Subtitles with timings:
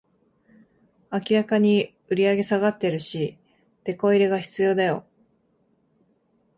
[1.11, 3.37] 明らかに売上下がってるし、
[3.83, 5.05] テコ入れが必要だよ